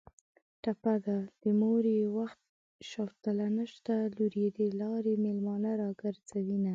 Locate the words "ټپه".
0.63-0.93